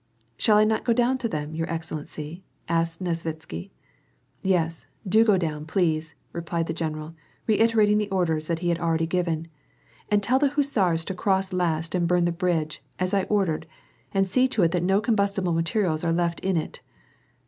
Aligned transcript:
"Shall 0.37 0.57
I 0.57 0.63
not 0.63 0.83
go 0.83 0.95
dbwn 0.95 1.19
to 1.19 1.29
them, 1.29 1.53
your 1.53 1.71
excellency?" 1.71 2.43
asked 2.67 3.03
Nesvitsky." 3.03 3.69
Yes, 4.41 4.87
do 5.07 5.23
go 5.23 5.37
down, 5.37 5.67
please," 5.67 6.15
replied 6.33 6.65
the 6.65 6.73
general, 6.73 7.13
reiterating 7.45 7.99
the 7.99 8.09
orders 8.09 8.47
that 8.47 8.57
he 8.65 8.69
had 8.69 8.79
already 8.79 9.05
given." 9.05 9.47
And 10.09 10.23
tell 10.23 10.39
the 10.39 10.49
hussars 10.49 11.05
to 11.05 11.13
cross 11.13 11.53
last 11.53 11.93
and 11.93 12.07
burn 12.07 12.25
the 12.25 12.31
bridge, 12.31 12.81
as 12.97 13.13
I 13.13 13.25
ordered, 13.25 13.67
and 14.11 14.27
see 14.27 14.47
to 14.47 14.63
it 14.63 14.71
that 14.71 14.81
no 14.81 15.01
combustible 15.01 15.53
materials 15.53 16.03
are 16.03 16.11
left 16.11 16.39
in 16.39 16.57
it." 16.57 16.81